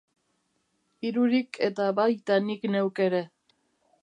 Irurik 1.09 1.61
eta 1.69 1.91
baita 2.01 2.41
nik 2.49 2.67
neuk 2.73 3.05
ere. 3.11 3.23